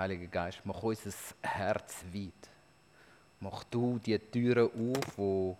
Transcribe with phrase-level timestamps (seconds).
[0.00, 1.12] Heiliger Geist, mach unser
[1.42, 2.32] Herz weit.
[3.38, 5.58] Mach du die Türen auf, wo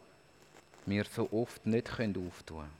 [0.86, 2.70] wir so oft nicht auftun können.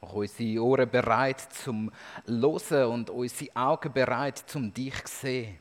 [0.00, 1.92] Mach unsere Ohren bereit zum
[2.26, 5.56] Hören und unsere Augen bereit zum dich sehen.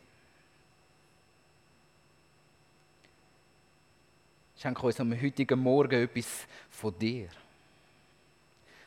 [4.57, 7.29] Schenke uns am heutigen Morgen etwas von dir.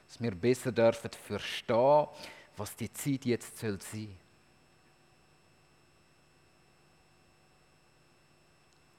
[0.08, 2.08] Dass wir besser dürfen verstehen,
[2.56, 4.08] was die Zeit jetzt sein soll.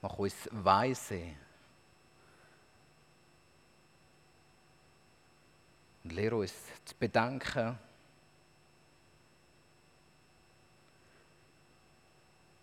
[0.01, 1.35] Mach uns weise.
[6.03, 6.53] Und lehre uns
[6.85, 7.79] zu bedenken,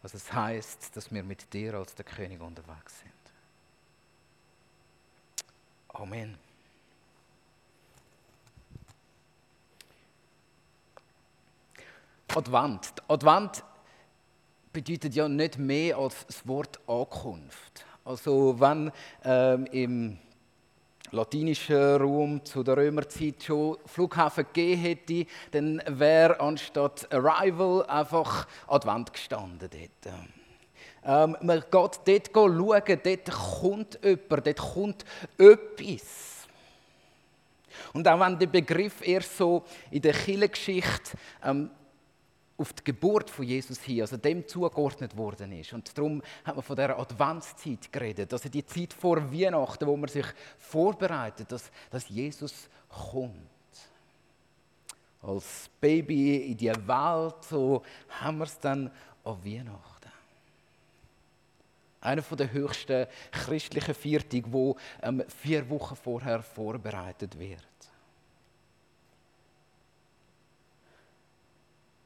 [0.03, 3.13] was es heißt, dass wir mit dir als der König unterwegs sind.
[5.89, 6.39] Amen.
[12.35, 12.95] Advent.
[13.09, 13.63] Advent
[14.73, 17.85] bedeutet ja nicht mehr als das Wort Ankunft.
[18.05, 18.91] Also wenn
[19.25, 20.19] ähm, im
[21.11, 29.13] latinischen Raum zu der Römerzeit schon Flughafen gegeben hätte, dann wäre anstatt Arrival einfach Advent
[29.13, 30.15] gestanden dort.
[31.05, 35.05] Ähm, man geht dort schauen, dort kommt jemand, dort kommt
[35.37, 36.33] etwas.
[37.93, 41.71] Und auch wenn der Begriff erst so in der Kirchengeschichte ähm,
[42.63, 45.73] auf die Geburt von Jesus hin, also dem zugeordnet worden ist.
[45.73, 50.09] Und darum hat man von der Adventszeit geredet, also die Zeit vor Weihnachten, wo man
[50.09, 50.27] sich
[50.59, 53.37] vorbereitet, dass, dass Jesus kommt.
[55.21, 58.91] Als Baby in die Welt, so haben wir es dann
[59.25, 60.11] an Weihnachten.
[62.01, 67.63] Einer der höchsten christlichen Viertig, wo ähm, vier Wochen vorher vorbereitet wird.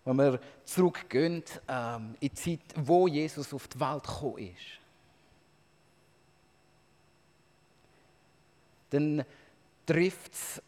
[0.06, 4.78] Wenn wir zurückgehen ähm, in die Zeit, wo Jesus auf die Welt gekommen ist,
[8.90, 9.24] dann
[9.84, 10.62] trifft es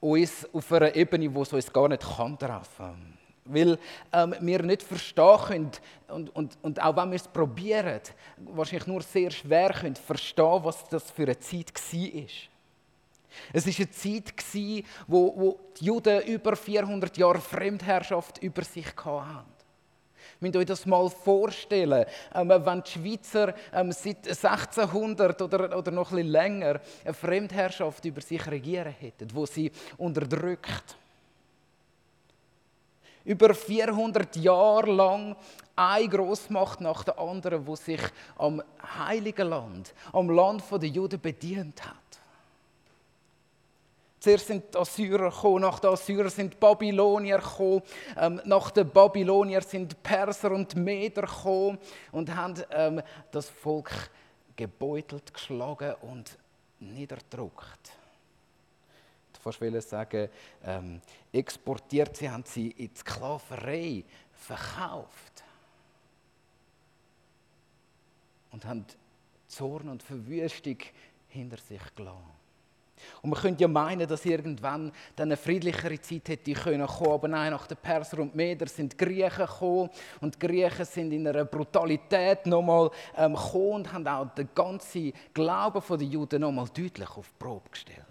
[0.00, 3.18] uns auf einer Ebene, wo es uns gar nicht treffen kann.
[3.44, 3.78] Weil
[4.10, 5.70] ähm, wir nicht verstehen können
[6.08, 8.00] und, und, und auch wenn wir es probieren,
[8.38, 12.57] wahrscheinlich nur sehr schwer können verstehen, was das für eine Zeit war.
[13.52, 19.58] Es war eine Zeit, wo, wo die Juden über 400 Jahre Fremdherrschaft über sich hatten.
[20.40, 25.90] Müsst ihr euch das mal vorstellen, ähm, wenn die Schweizer ähm, seit 1600 oder, oder
[25.90, 30.96] noch ein länger eine Fremdherrschaft über sich regieren hätten, wo sie unterdrückt.
[33.24, 35.36] Über 400 Jahre lang
[35.74, 38.00] eine Großmacht nach der anderen, wo sich
[38.38, 38.62] am
[38.98, 42.07] Heiligen Land, am Land der Juden bedient hat.
[44.20, 47.82] Zuerst sind die Assyrer gekommen, nach den Assyrern sind die Babylonier gekommen,
[48.16, 51.78] ähm, nach den Babylonier sind Perser und Meder gekommen
[52.10, 54.10] und haben ähm, das Volk
[54.56, 56.36] gebeutelt, geschlagen und
[56.80, 57.92] niederdruckt.
[59.38, 60.28] Ich wollte sagen,
[60.64, 61.00] ähm,
[61.32, 65.44] exportiert, sie haben sie in die Sklaverei verkauft
[68.50, 68.84] und haben
[69.46, 70.78] Zorn und Verwüstung
[71.28, 72.37] hinter sich gelassen.
[73.22, 77.28] Und man könnte ja meinen, dass irgendwann dann eine friedlichere Zeit hätte können kommen, aber
[77.28, 79.90] nein, nach den Perser und Meder sind die Griechen gekommen.
[80.20, 85.12] Und die Griechen sind in einer Brutalität nochmal ähm, gekommen und haben auch den ganzen
[85.32, 88.04] Glauben der Juden nochmal deutlich auf die Probe gestellt.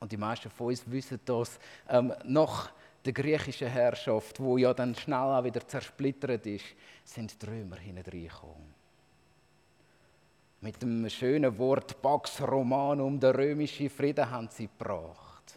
[0.00, 1.58] Und die meisten von uns wissen das,
[1.88, 2.72] ähm, nach
[3.04, 6.64] der griechischen Herrschaft, wo ja dann schnell auch wieder zersplittert ist,
[7.04, 8.69] sind die Römer hineingekommen
[10.60, 15.54] mit dem schönen Wort Pax Romanum, der römische Frieden, haben sie gebracht.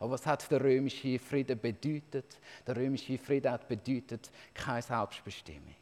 [0.00, 2.38] Aber was hat der römische Frieden bedeutet?
[2.66, 5.76] Der römische Frieden hat bedeutet keine Selbstbestimmung.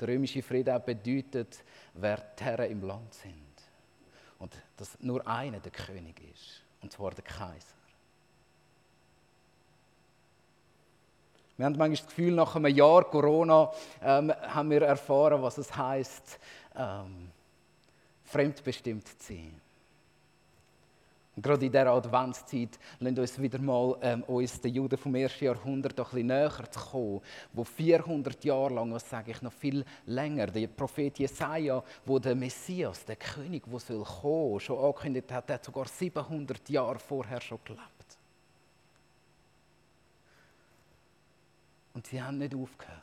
[0.00, 1.62] Der römische Frieden hat bedeutet,
[1.94, 3.36] wer die Herren im Land sind.
[4.40, 7.76] Und dass nur einer der König ist, und zwar der Kaiser.
[11.56, 13.70] Wir haben manchmal das Gefühl, nach einem Jahr Corona
[14.02, 16.40] ähm, haben wir erfahren, was es heißt,
[16.76, 17.30] ähm,
[18.32, 19.60] fremdbestimmt zu sein.
[21.34, 25.46] Und gerade in dieser Adventszeit lassen uns wieder mal ähm, uns, den Juden vom ersten
[25.46, 27.20] Jahrhundert, ein bisschen näher zu kommen,
[27.54, 32.34] wo 400 Jahre lang, was sage ich, noch viel länger, der Prophet Jesaja, wo der
[32.34, 37.40] Messias, der König, der soll kommen, schon angekündigt hat, der hat sogar 700 Jahre vorher
[37.40, 38.18] schon gelebt.
[41.94, 43.02] Und sie haben nicht aufgehört.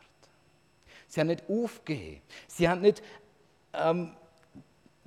[1.07, 2.21] Sie haben nicht aufgegeben.
[2.47, 3.01] Sie haben nicht
[3.73, 4.15] ähm,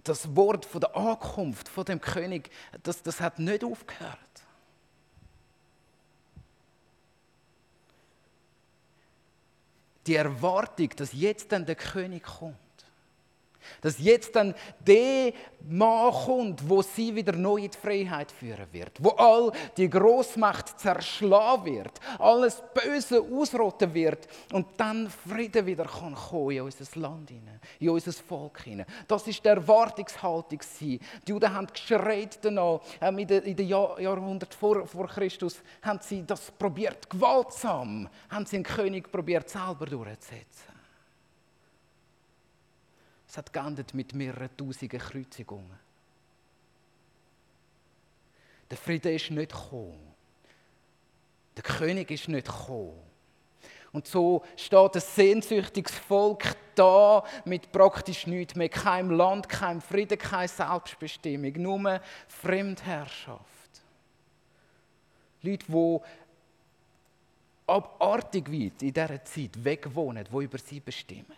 [0.05, 2.51] das Wort von der Ankunft von dem König,
[2.83, 4.19] das, das hat nicht aufgehört.
[10.07, 12.57] Die Erwartung, dass jetzt dann der König kommt.
[13.81, 15.33] Dass jetzt dann der
[15.69, 20.79] Mann kommt, wo sie wieder neu in die Freiheit führen wird, wo all die Großmacht
[20.79, 27.31] zerschlagen wird, alles Böse ausrotten wird und dann Frieden wieder kann kommen in unser Land
[27.31, 28.87] hinein, in unser Volk hinein.
[29.07, 34.87] Das ist der Erwartungshaltung Die Juden haben geschreit danach, ähm, in den, den Jahrhunderten vor,
[34.87, 40.72] vor Christus haben sie das probiert, gewaltsam, haben sie einen König probiert selber durchzusetzen.
[43.33, 45.79] Es hat geendet mit mehreren tausenden Kreuzigungen.
[48.71, 50.13] Der Friede ist nicht gekommen.
[51.57, 53.01] Der König ist nicht gekommen.
[53.91, 58.69] Und so steht ein sehnsüchtiges Volk da mit praktisch nichts mehr.
[58.69, 63.81] Kein Land, kein Frieden, keine Selbstbestimmung, nur Fremdherrschaft.
[65.41, 65.99] Leute, die
[67.67, 71.33] abartig weit in dieser Zeit wegwohnen, die über sie bestimmen.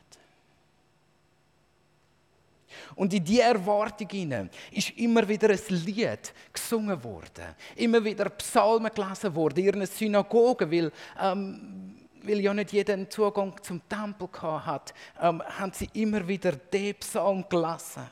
[2.94, 7.54] Und in diese Erwartung hinein ist immer wieder ein Lied gesungen worden.
[7.76, 13.10] Immer wieder Psalmen gelesen worden in ihren Synagogen, weil, ähm, weil ja nicht jeder einen
[13.10, 18.06] Zugang zum Tempel hat, ähm, haben sie immer wieder den Psalm gelesen.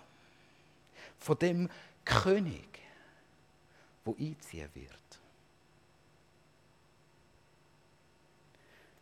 [1.19, 1.69] Von dem
[2.05, 2.81] König,
[4.05, 4.91] wo einziehen wird.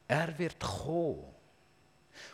[0.06, 1.39] Er wird kommen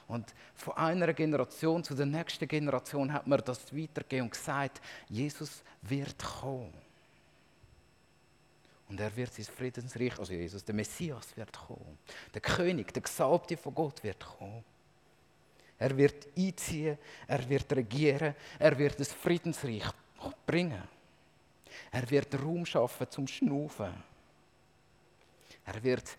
[0.08, 5.62] und von einer Generation zu der nächsten Generation hat man das weitergegeben und gesagt, Jesus
[5.82, 6.72] wird kommen.
[8.88, 11.98] Und er wird sein Friedensreich, also Jesus, der Messias wird kommen.
[12.32, 14.64] Der König, der Gesalbte von Gott wird kommen.
[15.78, 16.96] Er wird einziehen,
[17.26, 19.84] er wird regieren, er wird das Friedensreich
[20.46, 20.82] bringen.
[21.90, 23.92] Er wird Raum schaffen zum Schnaufen.
[25.64, 26.16] Er wird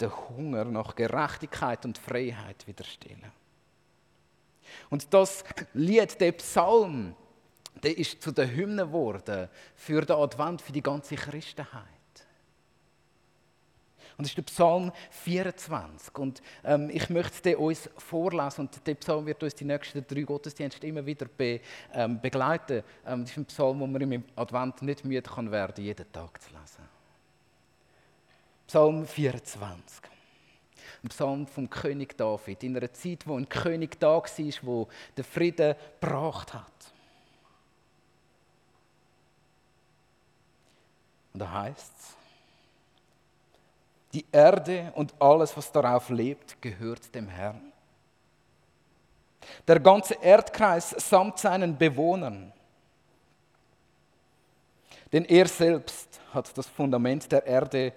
[0.00, 3.32] den Hunger nach Gerechtigkeit und Freiheit widerstellen.
[4.88, 5.44] Und das
[5.74, 7.14] Lied, der Psalm,
[7.82, 11.84] der ist zu der Hymne geworden für den Advent, für die ganze Christenheit.
[14.20, 16.14] Und das ist der Psalm 24.
[16.18, 18.66] Und ähm, ich möchte den uns vorlesen.
[18.66, 21.60] Und der Psalm wird uns die nächsten drei Gottesdienste immer wieder be,
[21.94, 22.82] ähm, begleiten.
[23.06, 26.42] Ähm, das ist ein Psalm, wo man im Advent nicht müde kann werden, jeden Tag
[26.42, 26.99] zu lesen.
[28.70, 30.00] Psalm 24.
[31.02, 32.62] Ein Psalm vom König David.
[32.62, 34.22] In einer Zeit, wo ein König da war,
[34.62, 36.92] wo der Frieden gebracht hat.
[41.32, 42.16] Und da heißt es,
[44.12, 47.72] die Erde und alles, was darauf lebt, gehört dem Herrn.
[49.66, 52.52] Der ganze Erdkreis samt seinen Bewohnern.
[55.12, 57.92] Denn er selbst hat das Fundament der Erde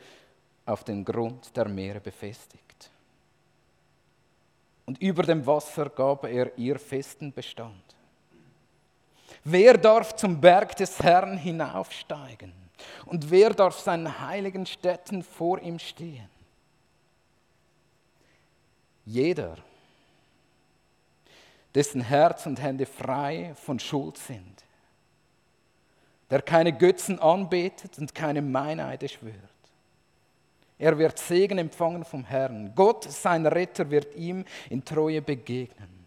[0.65, 2.89] auf den Grund der Meere befestigt.
[4.85, 7.83] Und über dem Wasser gab er ihr festen Bestand.
[9.43, 12.53] Wer darf zum Berg des Herrn hinaufsteigen?
[13.05, 16.29] Und wer darf seinen heiligen Städten vor ihm stehen?
[19.05, 19.57] Jeder,
[21.75, 24.63] dessen Herz und Hände frei von Schuld sind,
[26.29, 29.53] der keine Götzen anbetet und keine Meineide schwört
[30.77, 32.73] er wird Segen empfangen vom Herrn.
[32.75, 36.05] Gott, sein Retter, wird ihm in Treue begegnen.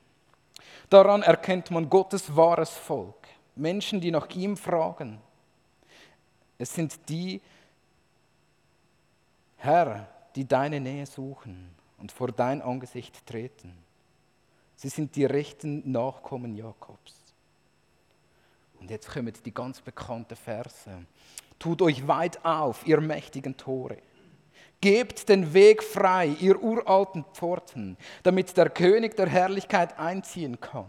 [0.90, 3.26] Daran erkennt man Gottes wahres Volk.
[3.54, 5.18] Menschen, die nach ihm fragen.
[6.58, 7.40] Es sind die,
[9.56, 13.72] Herr, die deine Nähe suchen und vor dein Angesicht treten.
[14.76, 17.14] Sie sind die rechten Nachkommen Jakobs.
[18.78, 21.06] Und jetzt kommen die ganz bekannten Verse.
[21.58, 23.96] Tut euch weit auf, ihr mächtigen Tore
[24.86, 30.86] Gebt den Weg frei, ihr uralten Pforten, damit der König der Herrlichkeit einziehen kann.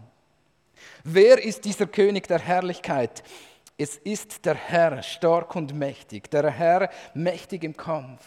[1.02, 3.24] Wer ist dieser König der Herrlichkeit?
[3.76, 8.24] Es ist der Herr, stark und mächtig, der Herr mächtig im Kampf.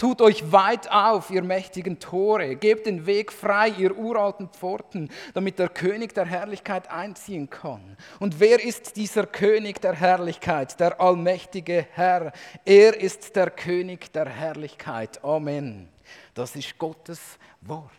[0.00, 5.58] Tut euch weit auf, ihr mächtigen Tore, gebt den Weg frei, ihr uralten Pforten, damit
[5.58, 7.98] der König der Herrlichkeit einziehen kann.
[8.18, 12.32] Und wer ist dieser König der Herrlichkeit, der allmächtige Herr?
[12.64, 15.22] Er ist der König der Herrlichkeit.
[15.22, 15.90] Amen.
[16.32, 17.20] Das ist Gottes
[17.60, 17.90] Wort.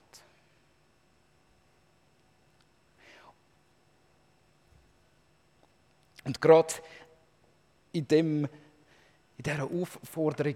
[6.24, 6.74] Und gerade
[7.92, 8.46] in, dem,
[9.38, 10.56] in dieser Aufforderung,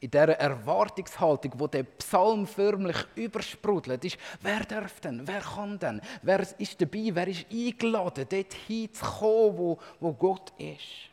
[0.00, 6.00] in dieser Erwartungshaltung, wo der Psalm förmlich übersprudelt, ist, wer darf denn, wer kann denn,
[6.22, 11.08] wer ist dabei, wer ist eingeladen, dort hinzukommen, wo, wo Gott ist.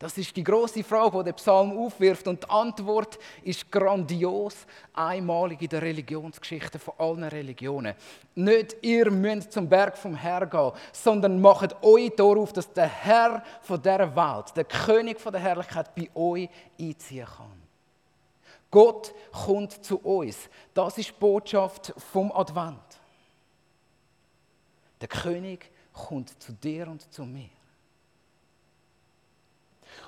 [0.00, 4.56] Das ist die große Frage, die der Psalm aufwirft und die Antwort ist grandios,
[4.94, 7.94] einmalig in der Religionsgeschichte von allen Religionen.
[8.34, 13.42] Nicht ihr müsst zum Berg vom Herr gehen, sondern macht euch darauf, dass der Herr
[13.60, 16.48] von der Welt, der König von der Herrlichkeit, bei euch
[16.80, 17.59] einziehen kann.
[18.70, 20.48] Gott kommt zu uns.
[20.74, 22.78] Das ist die Botschaft vom Advent.
[25.00, 27.50] Der König kommt zu dir und zu mir.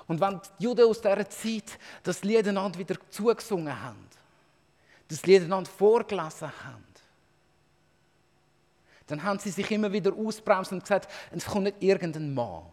[0.07, 4.07] Und wenn die Juden aus dieser Zeit das Lied einander wieder zugesungen haben,
[5.07, 6.85] das Lied einander vorgelesen haben,
[9.07, 12.63] dann haben sie sich immer wieder ausbremst und gesagt, es kommt nicht irgendein Mann,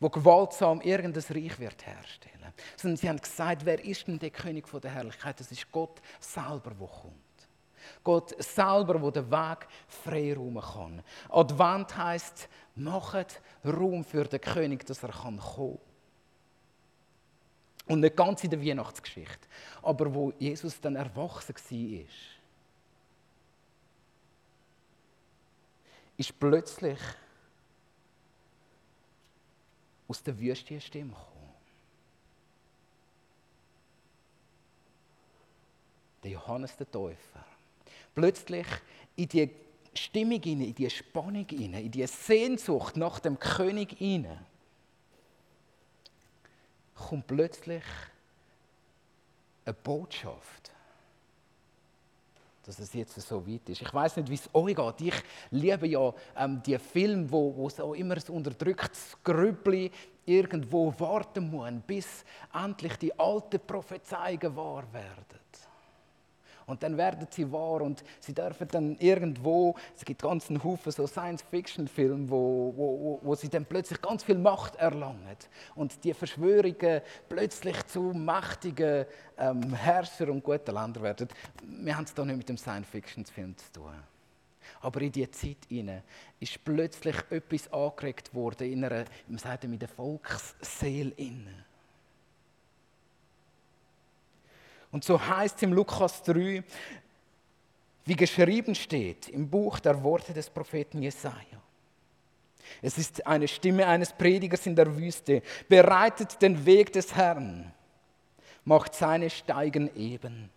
[0.00, 2.52] der gewaltsam irgendein Reich wird herstellen.
[2.76, 5.40] Sondern sie haben gesagt, wer ist denn der König der Herrlichkeit?
[5.40, 7.14] Das ist Gott selber, der kommt.
[8.02, 11.02] Gott selber, der den Weg frei räumen kann.
[11.30, 15.78] Advent heisst, macht Raum für den König, dass er kommen kann.
[17.86, 19.46] Und nicht ganz in der Weihnachtsgeschichte,
[19.82, 22.04] aber wo Jesus dann erwachsen war,
[26.16, 26.98] ist plötzlich
[30.14, 31.52] aus der Wüste eine Stimme gekommen.
[36.22, 37.44] Der Johannes der Täufer.
[38.14, 38.66] Plötzlich
[39.16, 39.50] in die
[39.92, 44.38] Stimmung, in die Spannung, in die Sehnsucht nach dem König hinein
[46.94, 47.82] kommt plötzlich
[49.64, 50.70] eine Botschaft,
[52.66, 53.82] dass es jetzt so weit ist.
[53.82, 55.14] Ich weiß nicht, wie es euch geht.
[55.14, 59.90] Ich liebe ja ähm, die Filme, wo, wo so immer ein unterdrücktes Grüppli
[60.24, 65.44] irgendwo warten muss, bis endlich die alten Prophezeiungen wahr werden.
[66.66, 70.92] Und dann werden sie wahr und sie dürfen dann irgendwo, es gibt ganz einen Haufen
[70.92, 75.36] so Science-Fiction-Filme, wo, wo, wo sie dann plötzlich ganz viel Macht erlangen
[75.74, 79.06] und die Verschwörungen plötzlich zu mächtigen
[79.38, 81.28] ähm, Herrscher und guten Ländern werden.
[81.62, 83.92] Wir haben es da nicht mit dem Science-Fiction-Film zu tun.
[84.80, 86.02] Aber in diese Zeit hinein
[86.40, 91.64] ist plötzlich etwas angeregt worden in einer, man sagt in der Volksseele innen.
[94.94, 96.62] Und so heißt es im Lukas 3,
[98.04, 101.34] wie geschrieben steht im Buch der Worte des Propheten Jesaja.
[102.80, 105.42] Es ist eine Stimme eines Predigers in der Wüste.
[105.68, 107.72] Bereitet den Weg des Herrn,
[108.64, 110.48] macht seine Steigen eben.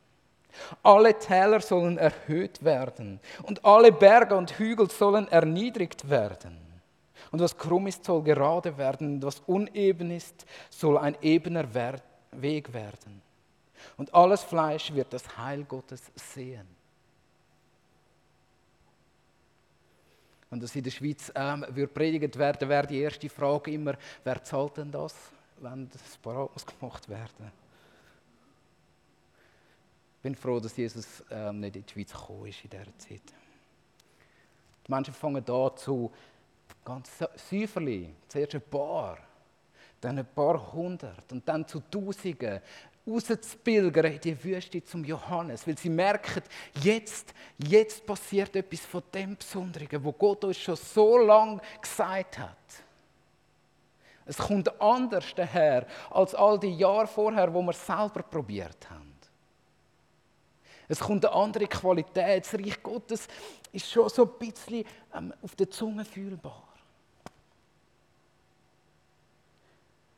[0.84, 6.60] Alle Täler sollen erhöht werden und alle Berge und Hügel sollen erniedrigt werden.
[7.32, 11.66] Und was krumm ist, soll gerade werden und was uneben ist, soll ein ebener
[12.34, 13.24] Weg werden.
[13.96, 16.68] Und alles Fleisch wird das Heil Gottes sehen.
[20.50, 24.44] Wenn das in der Schweiz ähm, wird predigt werden, wäre die erste Frage immer, wer
[24.44, 25.14] zahlt denn das,
[25.60, 27.52] wenn das parat gemacht werden?
[30.18, 33.34] Ich bin froh, dass Jesus ähm, nicht in die Schweiz gekommen ist in dieser Zeit.
[34.86, 36.12] Die Menschen fangen da zu
[36.84, 37.12] ganz
[37.50, 39.18] säuferlich, zuerst ein paar,
[40.00, 42.62] dann ein paar hundert und dann zu Tausenden
[43.08, 46.44] rauszupilgern in die Wüste zum Johannes, weil sie merken,
[46.82, 52.58] jetzt, jetzt passiert etwas von dem Besonderen, wo Gott uns schon so lange gesagt hat.
[54.26, 59.18] Es kommt anders daher als all die Jahre vorher, wo wir es selber probiert haben.
[60.88, 62.46] Es kommt eine andere Qualität.
[62.46, 63.28] Das Reich Gottes
[63.72, 66.67] ist schon so ein bisschen ähm, auf der Zunge fühlbar.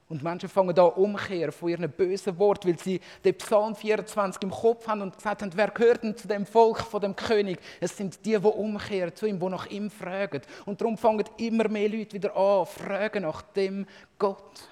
[0.10, 4.50] Und Menschen fangen da umkehren von ihren bösen Worten, weil sie den Psalm 24 im
[4.50, 7.60] Kopf haben und gesagt haben, wer gehört denn zu dem Volk von dem König?
[7.80, 10.42] Es sind die, die umkehren zu ihm, die nach ihm fragen.
[10.66, 13.86] Und darum fangen immer mehr Leute wieder an, fragen nach dem
[14.18, 14.68] Gott.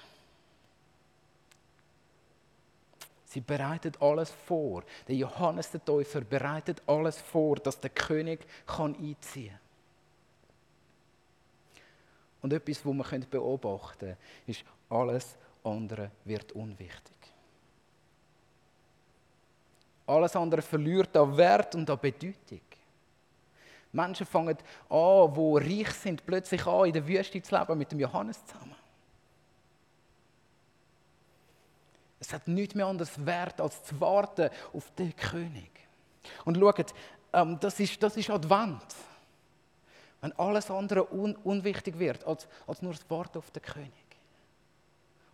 [3.25, 4.84] Sie bereitet alles vor.
[5.08, 9.60] Der Johannes der Täufer bereitet alles vor, dass der König kann einziehen kann.
[12.41, 14.17] Und etwas, was man beobachten können,
[14.48, 17.15] ist, alles andere wird unwichtig.
[20.06, 22.62] Alles andere verliert an Wert und an Bedeutung.
[23.91, 24.58] Menschen fangen
[24.89, 28.75] an, die reich sind, plötzlich an, in der Wüste zu leben mit dem Johannes zusammen.
[32.20, 35.70] Es hat nichts mehr anderes Wert, als zu warten auf den König.
[36.46, 36.94] Und schaut,
[37.34, 38.96] ähm, das, ist, das ist Advent.
[40.22, 44.06] Wenn alles andere un unwichtig wird, als, als nur das Warten auf den König.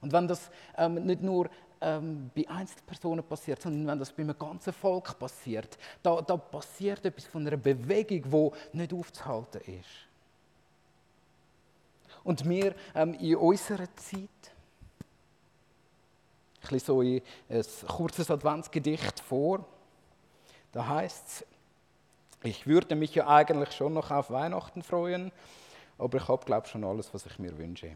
[0.04, 4.38] Und wenn das ähm, nicht nur ähm, bei Einzelpersonen passiert, sondern wenn das bei einem
[4.38, 8.22] ganzen Volk passiert, da, da passiert etwas von einer Bewegung,
[8.74, 9.90] die nicht aufzuhalten ist.
[12.26, 14.30] Und wir ähm, in unserer Zeit,
[16.62, 17.22] ich lese so ein
[17.88, 19.66] kurzes Adventsgedicht vor,
[20.74, 21.46] da heißt es,
[22.44, 25.32] ich würde mich ja eigentlich schon noch auf Weihnachten freuen,
[25.98, 27.96] aber ich habe, glaube ich, schon alles, was ich mir wünsche.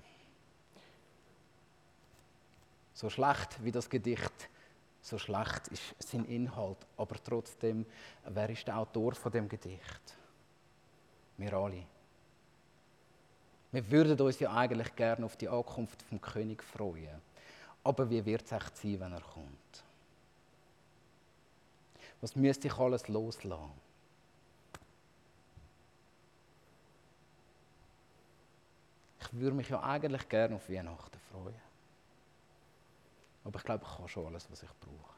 [2.97, 4.49] So schlecht wie das Gedicht,
[5.03, 7.85] so schlecht ist sein Inhalt, aber trotzdem,
[8.25, 10.17] wer ist der Autor von dem Gedicht?
[11.37, 11.85] Wir alle.
[13.71, 17.21] Wir würden uns ja eigentlich gerne auf die Ankunft vom König freuen.
[17.83, 19.83] Aber wie wird es echt sein, wenn er kommt?
[22.19, 23.79] Was müsste ich alles loslassen?
[29.21, 31.66] Ich würde mich ja eigentlich gerne auf Weihnachten freuen.
[33.47, 35.15] Aber ich glaube, ich habe schon alles, was ich brauche.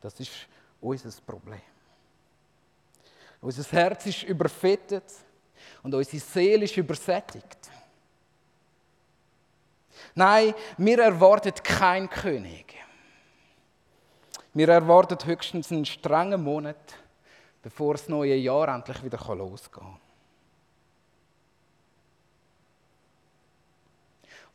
[0.00, 0.48] Das ist
[0.80, 1.60] unser Problem.
[3.42, 5.04] Unser Herz ist überfettet
[5.82, 7.70] und unsere Seele ist übersättigt.
[10.14, 12.74] Nein, wir erwarten keinen König.
[14.54, 16.94] Wir erwarten höchstens einen strengen Monat,
[17.62, 20.07] bevor das neue Jahr endlich wieder losgehen kann.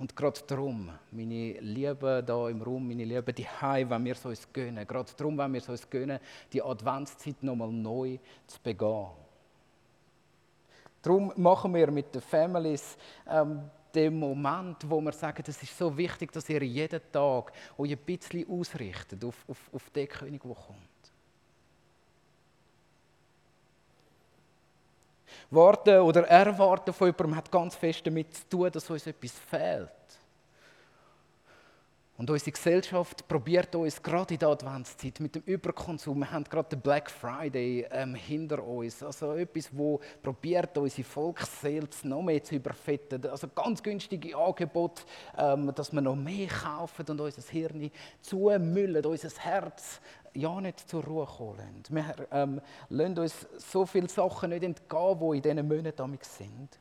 [0.03, 4.25] Und gerade darum, meine Lieben da im Raum, meine Lieben die Hause, wenn wir es
[4.25, 6.19] uns gönnen, gerade darum, wenn wir es uns gönnen,
[6.51, 9.11] die Adventszeit nochmal neu zu begehen.
[11.01, 13.61] Darum machen wir mit den Families ähm,
[13.95, 17.97] den Moment, wo wir sagen, es ist so wichtig, dass ihr jeden Tag euch ein
[17.99, 20.92] bisschen ausrichtet auf, auf, auf den König, der kommt.
[25.53, 29.89] Warten oder Erwarten von jemandem hat ganz fest damit zu tun, dass uns etwas fehlt.
[32.15, 36.69] Und unsere Gesellschaft probiert uns gerade in der Adventszeit mit dem Überkonsum, wir haben gerade
[36.69, 42.53] den Black Friday ähm, hinter uns, also etwas, wo probiert unsere Volksseele noch mehr zu
[42.53, 45.01] überfetten, also ganz günstige Angebote,
[45.35, 47.89] ähm, dass wir noch mehr kaufen und unser Hirn
[48.21, 49.99] zumüllen, unser Herz
[50.35, 55.37] ja nicht zur Ruhe kommen Wir ähm, lassen uns so viele Sachen nicht entgehen, die
[55.37, 56.79] in diesen Monaten sind.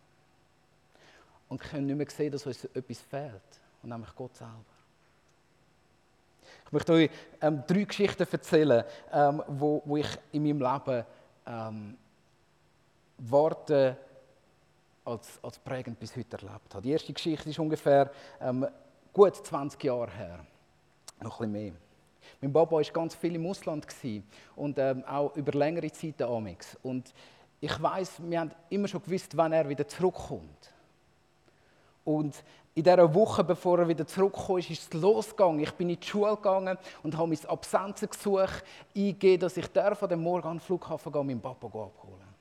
[1.48, 4.81] Und können nicht mehr sehen, dass uns etwas fehlt, und nämlich Gott selber.
[6.72, 7.10] Ich möchte euch
[7.42, 8.82] ähm, drei Geschichten erzählen,
[9.12, 11.04] ähm, wo, wo ich in meinem Leben
[11.46, 11.98] ähm,
[13.18, 13.94] Worte
[15.04, 16.80] als, als prägend bis heute erlebt habe.
[16.80, 18.66] Die erste Geschichte ist ungefähr ähm,
[19.12, 20.46] gut 20 Jahre her.
[21.20, 21.72] Noch ein bisschen mehr.
[22.40, 23.86] Mein Papa war ganz viel im Ausland
[24.56, 26.78] und ähm, auch über längere Zeit Amix.
[26.82, 27.12] Und
[27.60, 30.72] ich weiß, wir haben immer schon gewusst, wann er wieder zurückkommt.
[32.02, 32.42] Und
[32.74, 35.60] in dieser Woche, bevor er wieder zurückkam, ist es losgegangen.
[35.60, 38.48] Ich bin in die Schule gegangen und habe mein Absenzengesuch
[38.96, 42.32] eingegeben, dass ich darf an dem Morgen an den Flughafen gehen meinen Papa abholen.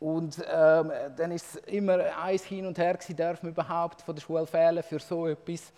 [0.00, 4.22] Und ähm, dann ist immer eins hin und her gewesen, darf man überhaupt von der
[4.22, 5.72] Schule fehlen für so etwas.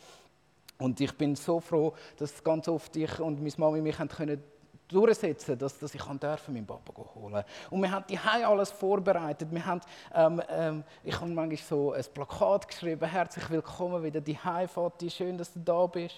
[0.79, 4.43] Und ich bin so froh, dass ganz oft ich und meine Mami mich können
[4.91, 9.49] durchsetzen, dass, dass ich dürfen, meinen Papa holen Und wir haben die alles vorbereitet.
[9.51, 9.81] Wir haben,
[10.15, 15.39] ähm, ähm, ich habe manchmal so ein Plakat geschrieben, herzlich willkommen wieder die Vati, schön,
[15.39, 16.15] dass du da bist.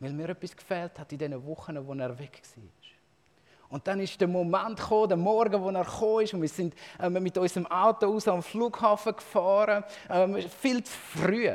[0.00, 2.64] Weil mir etwas gefehlt hat in den Wochen, wo er weg war.
[3.68, 6.74] Und dann ist der Moment gekommen, der Morgen, wo er gekommen ist, und wir sind
[7.00, 11.48] ähm, mit unserem Auto aus am Flughafen gefahren, ähm, viel zu früh.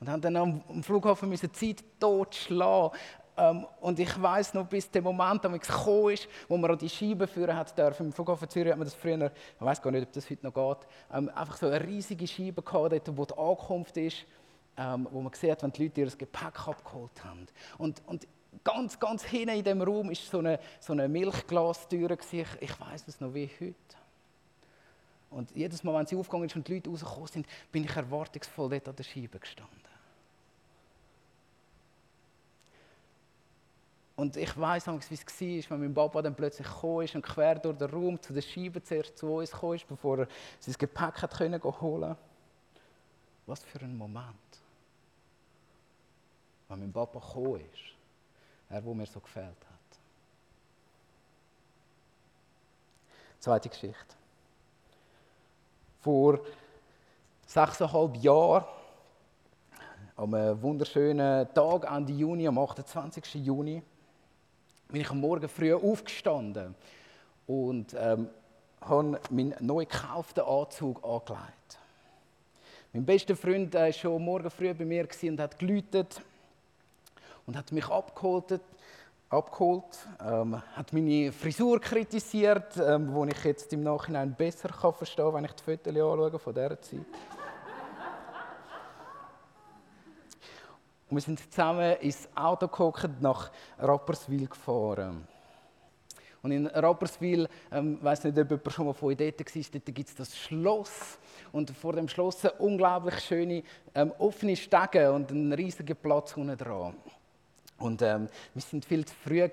[0.00, 2.98] Und haben dann am Flughafen müssen Zeit totschlagen.
[3.36, 6.88] Ähm, und ich weiß noch, bis der Moment, als gekommen ist, wo man an die
[6.88, 8.06] Scheibe führen hat dürfen.
[8.06, 10.54] Im Flughafen Zürich hat man das früher, ich weiß gar nicht, ob das heute noch
[10.54, 14.24] geht, ähm, einfach so eine riesige Scheibe gehabt, dort, wo die Ankunft ist,
[14.76, 17.46] ähm, wo man sieht, wenn die Leute ihr Gepäck abgeholt haben.
[17.78, 18.26] Und, und
[18.64, 22.10] ganz, ganz hinten in dem Raum ist so eine, so eine Milchglastür.
[22.10, 23.74] Ich, ich weiß es noch wie heute.
[25.30, 28.68] Und jedes Mal, wenn sie aufgegangen ist und die Leute rausgekommen sind, bin ich erwartungsvoll
[28.68, 29.91] dort an der Scheibe gestanden.
[34.22, 37.56] Und ich weiß wie es war, wenn mein Papa dann plötzlich gekommen ist und quer
[37.56, 40.28] durch den Raum zu der Scheibe zuerst zu uns gekommen ist, bevor er
[40.60, 42.14] sein Gepäck hat können holen
[43.46, 44.36] Was für ein Moment.
[46.68, 47.82] Wenn mein Papa gekommen ist.
[48.70, 49.98] Er, wo mir so gefällt hat.
[53.40, 54.14] Zweite Geschichte.
[56.00, 56.38] Vor
[57.44, 58.64] sechseinhalb Jahren,
[60.14, 60.32] am
[60.62, 63.34] wunderschönen Tag, Ende Juni, am 28.
[63.34, 63.82] Juni,
[64.92, 66.74] bin ich am Morgen früh aufgestanden
[67.46, 68.28] und ähm,
[68.82, 71.78] habe meinen neu gekauften Anzug angelegt.
[72.92, 76.20] Mein bester Freund war schon morgen früh bei mir und hat geläutet
[77.46, 78.60] und hat mich abgeholt,
[79.30, 85.24] abgeholt ähm, hat meine Frisur kritisiert, ähm, wo ich jetzt im Nachhinein besser kann verstehen
[85.24, 87.00] kann, wenn ich die Fotos anschaue von dieser Zeit.
[91.12, 95.28] Und wir sind zusammen ins Auto geguckt, nach Rapperswil gefahren.
[96.40, 100.08] Und in Rapperswil, ähm, weiß nicht, ob jemand schon mal von dort war, dort gibt
[100.08, 101.18] es das Schloss.
[101.52, 103.62] Und vor dem Schloss unglaublich schöne,
[103.94, 106.94] ähm, offene Stege und einen riesigen Platz unten dran.
[107.76, 109.46] Und ähm, wir sind viel zu früh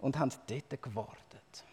[0.00, 1.64] und haben dort gewartet.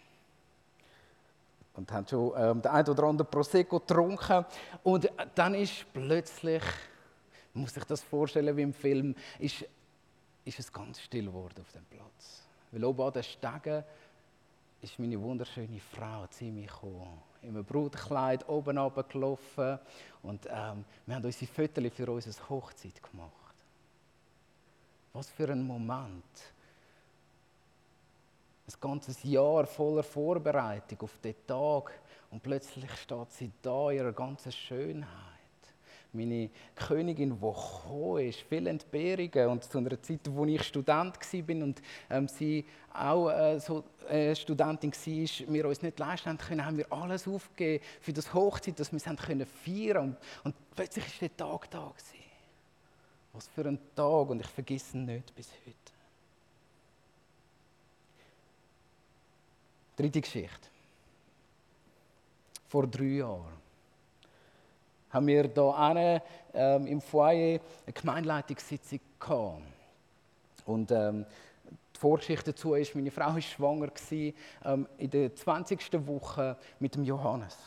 [1.73, 4.45] Und haben schon ähm, den ein oder anderen Prosecco getrunken.
[4.83, 6.63] Und dann ist plötzlich,
[7.55, 9.65] man muss sich das vorstellen wie im Film, ist,
[10.43, 12.43] ist es ganz still geworden auf dem Platz.
[12.71, 13.83] Weil oben an den Stegen
[14.81, 17.21] ist meine wunderschöne Frau zu mir gekommen.
[17.41, 18.75] In einem Bruderkleid oben
[19.09, 19.79] gelaufen
[20.21, 23.31] und ähm, wir haben unsere Fotos für unsere Hochzeit gemacht.
[25.13, 26.23] Was für ein Moment.
[28.67, 31.97] Ein ganzes Jahr voller Vorbereitung auf den Tag
[32.31, 35.34] und plötzlich steht sie da in ihrer ganzen Schönheit
[36.15, 39.49] meine Königin, die gekommen ist, viele Entbehrungen.
[39.49, 44.35] Und zu einer Zeit, wo ich Student war und ähm, sie auch äh, so äh,
[44.35, 48.91] Studentin war, wir uns nicht leisten können, haben wir alles aufgegeben für das Hochzeit, dass
[48.91, 51.93] wir es haben können feiern und, und plötzlich war der Tag da.
[51.95, 52.25] Gewesen.
[53.33, 55.75] Was für ein Tag und ich vergesse ihn nicht bis heute.
[59.97, 60.69] Dritte Geschichte.
[62.67, 63.64] Vor drei Jahren
[65.15, 66.21] haben wir hier
[66.53, 69.61] ähm, im Foyer eine Gemeinleitungssitzung gehabt.
[70.65, 71.25] Und ähm,
[71.95, 76.05] die Vorgeschichte dazu ist, meine Frau war schwanger gewesen, ähm, in der 20.
[76.05, 77.57] Woche mit dem Johannes.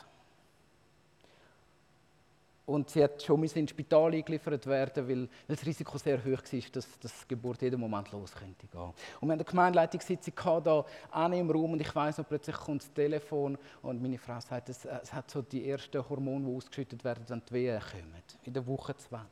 [2.68, 6.98] Und sie hat schon ins Spital eingeliefert werden, weil das Risiko sehr hoch war, dass,
[7.00, 8.80] dass die Geburt jeden Moment los könnte gehen.
[8.80, 8.94] Und
[9.28, 10.84] wir hatten eine Gemeindeleitungssitzung hier
[11.32, 14.84] im Raum und ich weiss noch, plötzlich kommt das Telefon und meine Frau sagt, es,
[14.84, 18.66] es hat so die ersten Hormone, die ausgeschüttet werden, wenn die Wehen kommen, in der
[18.66, 19.26] Woche 20.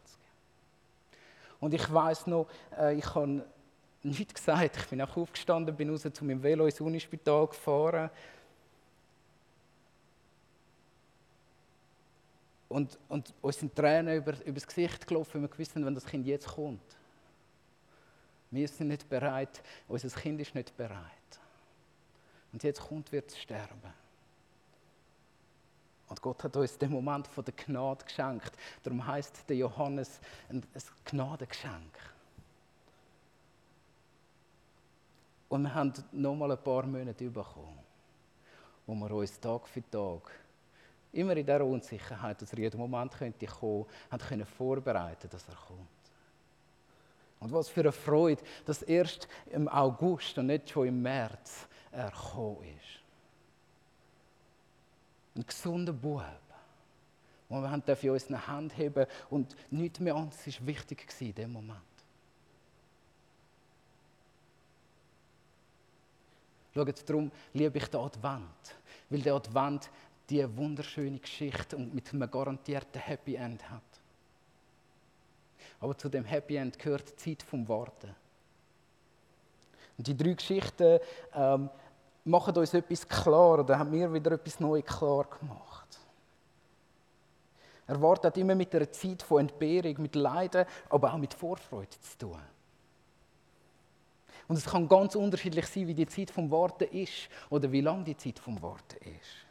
[1.60, 3.44] Und ich weiss noch, äh, ich habe
[4.02, 4.78] nichts gesagt.
[4.78, 8.08] Ich bin auch aufgestanden, bin raus zu meinem Velo ins Unispital gefahren
[12.68, 16.06] Und, und uns sind Tränen über, über das Gesicht gelaufen, weil wir wissen, wenn das
[16.06, 16.96] Kind jetzt kommt.
[18.50, 21.00] Wir sind nicht bereit, unser Kind ist nicht bereit.
[22.52, 23.92] Und jetzt kommt, wird es sterben.
[26.08, 28.52] Und Gott hat uns den Moment von der Gnade geschenkt.
[28.82, 31.98] Darum heißt der Johannes ein, ein Gnadengeschenk.
[35.48, 37.78] Und wir haben noch mal ein paar Monate bekommen,
[38.86, 40.30] wo wir uns Tag für Tag
[41.16, 45.54] immer in dieser Unsicherheit, dass er jeden Moment könnte kommen, haben können vorbereiten, dass er
[45.54, 45.88] kommt.
[47.40, 52.10] Und was für eine Freude, dass erst im August und nicht schon im März er
[52.10, 53.02] gekommen ist.
[55.36, 56.22] Ein gesunder Bub,
[57.48, 61.80] den wir in unseren Hand heben und nichts mehr anderes war wichtig in diesem Moment.
[66.74, 68.76] Schaut, darum liebe ich den Advent,
[69.08, 69.90] weil der Advent
[70.28, 73.82] die wunderschöne Geschichte und mit einem garantierten Happy End hat.
[75.80, 78.14] Aber zu dem Happy End gehört die Zeit vom Warten.
[79.98, 80.98] Und die drei Geschichten
[81.34, 81.70] ähm,
[82.24, 85.98] machen uns etwas klar oder haben mir wieder etwas Neues klar gemacht.
[87.86, 92.18] Erwartet hat immer mit einer Zeit von Entbehrung, mit Leiden, aber auch mit Vorfreude zu
[92.18, 92.42] tun.
[94.48, 98.04] Und es kann ganz unterschiedlich sein, wie die Zeit vom Warten ist oder wie lang
[98.04, 99.45] die Zeit vom Warten ist.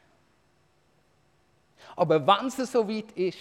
[1.95, 3.37] Aber wenn es so weit ist,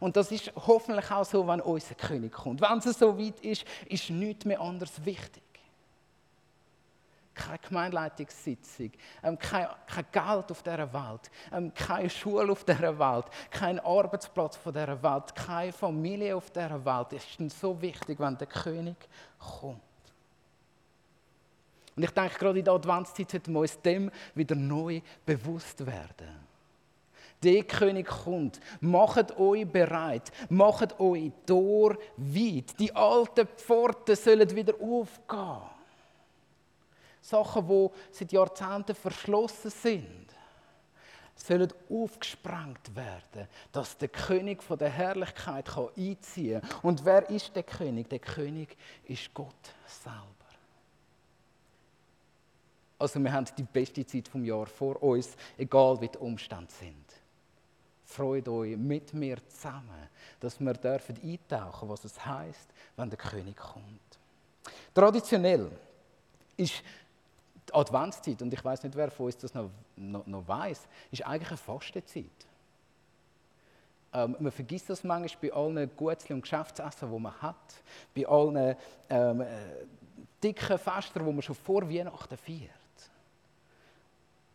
[0.00, 3.64] und das ist hoffentlich auch so, wenn unser König kommt, wenn es so weit ist,
[3.86, 5.42] ist nichts mehr anderes wichtig.
[7.34, 8.92] Keine Gemeinleitungssitzung,
[9.24, 14.56] ähm, kein, kein, Geld auf dieser Welt, ähm, keine Schule auf dieser Welt, kein Arbeitsplatz
[14.56, 17.08] auf dieser Welt, keine Familie auf dieser Welt.
[17.12, 18.96] Es ist so wichtig, wenn der König
[19.60, 19.80] kommt.
[21.96, 26.53] Und ich denke, gerade in der Adventszeit sollten wir uns dem wieder neu bewusst werden
[27.44, 28.60] der König kommt.
[28.80, 32.78] Macht euch bereit, macht euch Tor weit.
[32.78, 35.70] Die alten Pforten sollen wieder aufgehen.
[37.20, 40.26] Sachen, die seit Jahrzehnten verschlossen sind,
[41.34, 46.80] sollen aufgesprengt werden, dass der König von der Herrlichkeit einziehen kann.
[46.82, 48.08] Und wer ist der König?
[48.08, 50.34] Der König ist Gott selber.
[52.98, 57.03] Also wir haben die beste Zeit vom Jahr vor uns, egal wie die Umstände sind.
[58.04, 60.08] Freut euch mit mir zusammen,
[60.40, 64.18] dass wir dürfen eintauchen, was es heißt, wenn der König kommt.
[64.94, 65.70] Traditionell
[66.56, 66.82] ist
[67.68, 71.26] die Adventszeit, und ich weiß nicht, wer von uns das noch, noch, noch weiß, ist
[71.26, 72.24] eigentlich eine Fastenzeit.
[74.12, 77.74] Ähm, man vergisst das manchmal bei allen Gutzli und Geschäftsessen, die man hat,
[78.14, 78.76] bei allen
[79.10, 79.46] ähm, äh,
[80.42, 82.83] dicken Festen, die man schon vor Weihnachten feiert.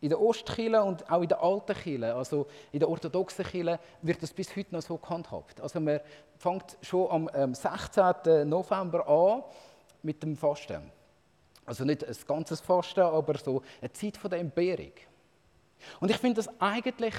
[0.00, 4.22] In der Ostkirche und auch in der alten Kirche, also in der orthodoxen Kirche, wird
[4.22, 5.60] das bis heute noch so gehandhabt.
[5.60, 6.00] Also man
[6.38, 8.04] fängt schon am 16.
[8.26, 9.42] Ähm, November an
[10.02, 10.90] mit dem Fasten.
[11.66, 14.92] Also nicht ein ganzes Fasten, aber so eine Zeit der Entbehrung.
[16.00, 17.14] Und ich finde das eigentlich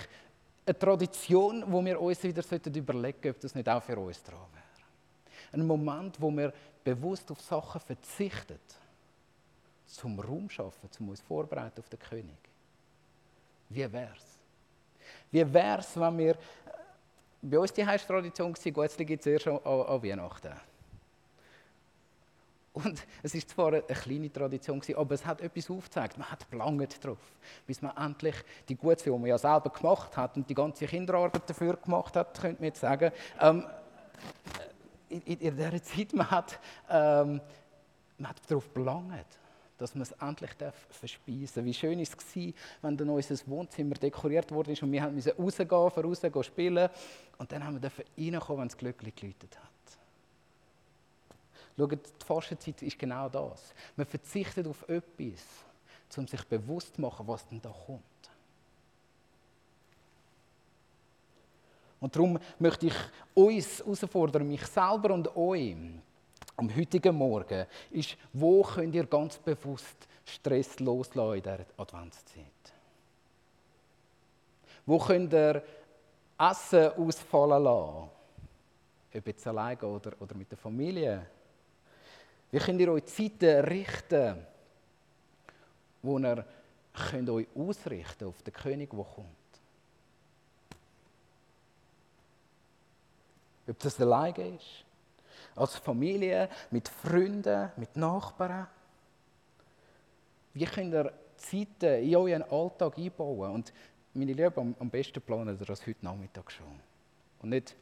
[0.66, 2.44] eine Tradition, wo wir uns wieder
[2.76, 4.62] überlegen sollten, ob das nicht auch für uns dran wäre.
[5.54, 8.60] Ein Moment, wo wir bewusst auf Sachen verzichten,
[9.86, 12.38] zum Raum schaffen, um uns vorbereiten auf den König.
[13.74, 14.38] Wie wär's?
[15.32, 16.36] Wie wär's, wenn wir
[17.42, 20.54] bei uns die Tradition war, jetzt gibt es erst an, an Weihnachten.
[22.74, 26.18] Und es ist zwar eine kleine Tradition, aber es hat etwas aufgezeigt.
[26.18, 27.18] Man hat gelangt drauf,
[27.68, 28.36] bis man endlich
[28.70, 32.40] die Gute, die man ja selber gemacht hat und die ganze Kinderarbeit dafür gemacht hat,
[32.40, 33.68] könnte man jetzt sagen, ähm,
[35.10, 37.42] in, in, dieser Zeit, man hat, ähm,
[38.18, 39.26] man hat darauf gelangt,
[39.82, 40.52] dass man es endlich
[40.90, 41.66] verspeisen darf.
[41.66, 46.44] Wie schön war es, wenn dann unser Wohnzimmer dekoriert wurde und wir mussten rausgehen, vorausgehen,
[46.44, 46.90] spielen
[47.38, 49.70] und dann haben wir reinkommen, wenn das Glück geläutet hat.
[51.78, 53.74] Schaut, die Fastenzeit ist genau das.
[53.96, 55.46] Man verzichtet auf etwas,
[56.16, 58.04] um sich bewusst zu machen, was denn da kommt.
[62.00, 62.96] Und darum möchte ich
[63.34, 65.76] uns herausfordern, mich selber und euch,
[66.56, 72.46] am heutigen Morgen, ist, wo könnt ihr ganz bewusst Stress loslassen in dieser Adventszeit?
[74.86, 75.64] Wo könnt ihr
[76.38, 78.10] Essen ausfallen lassen?
[79.14, 81.26] Ob jetzt alleine oder, oder mit der Familie?
[82.52, 84.46] Wie könnt ihr euch Zeiten richten,
[86.02, 86.46] wo ihr
[87.10, 89.28] könnt euch ausrichten auf den König, der kommt?
[93.68, 94.86] Ob das alleine ist,
[95.56, 98.68] als Familie, mit Freunden, mit Nachbarn.
[100.54, 103.52] Wie könnt ihr Zeiten in euren Alltag einbauen?
[103.52, 103.74] Und
[104.14, 106.80] meine Lieben, am besten planen ihr das heute Nachmittag schon.
[107.40, 107.76] Und nicht,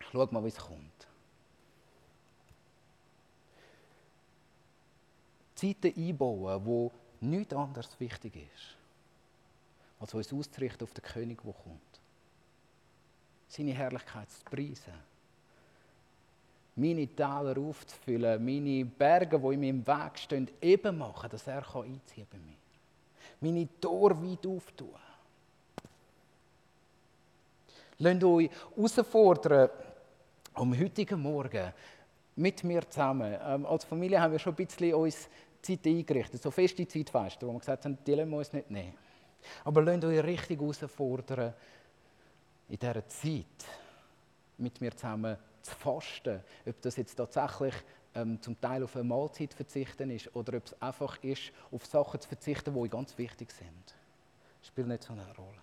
[0.00, 1.06] ich schaue mal, wie es kommt.
[5.54, 8.76] Zeiten einbauen, wo nichts anderes wichtig ist,
[9.98, 12.00] als uns auszurichten auf den König, der kommt.
[13.48, 14.94] Seine Herrlichkeit zu preisen.
[16.78, 22.26] Meine Täler aufzufüllen, meine Berge, die in meinem Weg stehen, eben machen, dass er einziehen
[22.30, 22.56] kann bei mir.
[23.40, 24.94] Meine Tore weit auftun.
[27.98, 29.70] Lasst euch herausfordern,
[30.54, 31.72] am heutigen Morgen
[32.36, 33.36] mit mir zusammen.
[33.44, 35.28] Ähm, als Familie haben wir schon ein bisschen uns
[35.60, 38.94] Zeit eingerichtet, so feste Zeitfeste, wo wir gesagt haben, die lassen wir uns nicht nehmen.
[39.64, 41.54] Aber lasst euch richtig herausfordern,
[42.68, 43.66] in dieser Zeit
[44.58, 45.36] mit mir zusammen
[45.68, 46.40] zu fasten.
[46.66, 47.74] Ob das jetzt tatsächlich
[48.14, 52.20] ähm, zum Teil auf eine Mahlzeit verzichten ist oder ob es einfach ist, auf Sachen
[52.20, 53.94] zu verzichten, die ganz wichtig sind.
[54.62, 55.62] Spielt nicht so eine Rolle.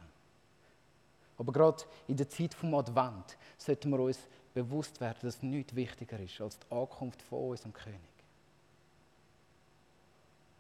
[1.38, 4.20] Aber gerade in der Zeit vom Advent sollten wir uns
[4.54, 8.00] bewusst werden, dass nichts wichtiger ist als die Ankunft von unserem König.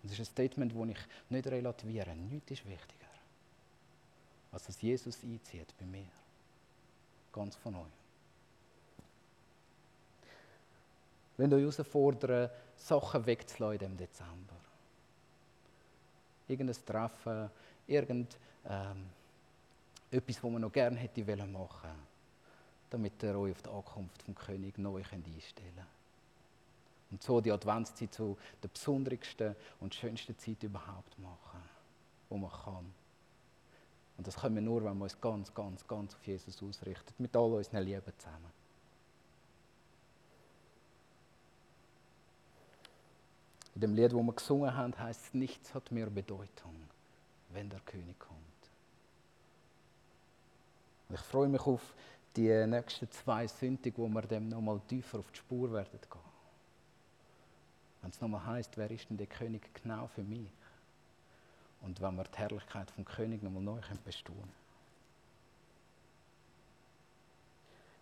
[0.04, 2.16] Das ist ein Statement, das ich nicht relativiere.
[2.16, 3.06] Nichts ist wichtiger,
[4.52, 6.12] als dass Jesus einzieht bei mir.
[7.32, 8.05] Ganz von euch.
[11.38, 14.56] Wenn euch herausfordern, Sachen wegzulassen im Dezember.
[16.48, 17.50] Irgendein Treffen,
[17.88, 19.10] irgend ähm,
[20.12, 21.96] etwas, was man noch gerne hätte machen wollen,
[22.90, 25.88] damit ihr euch auf die Ankunft vom König neu einstellen könnt.
[27.12, 31.62] Und so die Adventszeit zu der besondersten und schönsten Zeit überhaupt machen,
[32.30, 32.94] wo man kann.
[34.18, 37.36] Und das können wir nur, wenn wir uns ganz, ganz, ganz auf Jesus ausrichten, mit
[37.36, 38.52] all unseren Lieben zusammen.
[43.76, 46.76] In dem Lied, wo wir gesungen haben, heißt es, nichts hat mehr Bedeutung,
[47.50, 48.40] wenn der König kommt.
[51.10, 51.94] Ich freue mich auf
[52.36, 56.22] die nächsten zwei Sündig, wo wir dem nochmal tiefer auf die Spur werden gehen.
[58.02, 60.50] Wenn es nochmal heißt, wer ist denn der König genau für mich?
[61.82, 64.66] Und wenn wir die Herrlichkeit vom König nochmal neu bestaunen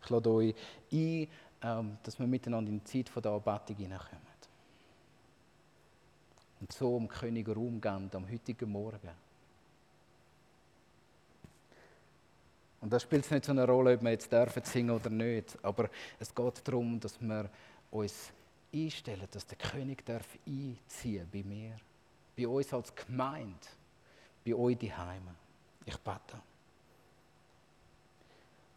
[0.04, 0.56] Ich lade euch
[0.92, 1.28] ein,
[1.62, 4.33] ähm, dass wir miteinander in die Zeit der Anbetung hineinkommen.
[6.64, 9.10] Und so dem König Raum geben am heutigen Morgen.
[12.80, 15.58] Und da spielt es nicht so eine Rolle, ob wir jetzt dürfen singen oder nicht,
[15.62, 17.50] aber es geht darum, dass wir
[17.92, 18.32] uns
[18.74, 21.76] einstellen, dass der König darf einziehen bei mir,
[22.38, 23.68] bei uns als Gemeinde,
[24.46, 25.36] bei euch die Heime.
[25.86, 26.42] Ich bete.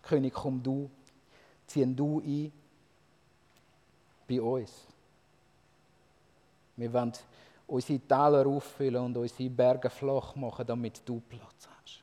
[0.03, 0.91] König, komm du,
[1.69, 2.53] zieh du ein
[4.27, 4.73] bei uns.
[6.77, 7.13] Wir wollen
[7.67, 12.03] unsere Täler auffüllen und unsere Berge flach machen, damit du Platz hast.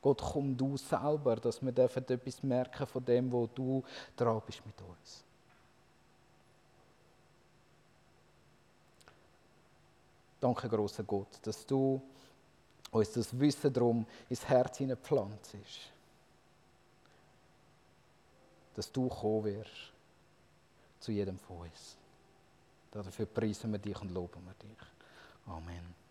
[0.00, 3.82] Gott, komm du selber, dass wir etwas merken von dem, wo du
[4.16, 5.24] dran bist mit uns.
[10.40, 12.02] Danke, großer Gott, dass du
[12.90, 15.56] uns das Wissen darum ins Herz hineinpflanzt.
[18.74, 19.92] Dass du kommen wirst
[20.98, 21.96] zu jedem von uns.
[22.92, 24.78] Dafür preisen wir dich und loben wir dich.
[25.46, 26.01] Amen.